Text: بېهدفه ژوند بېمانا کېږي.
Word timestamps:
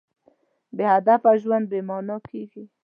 بېهدفه 0.77 1.31
ژوند 1.41 1.65
بېمانا 1.71 2.17
کېږي. 2.29 2.63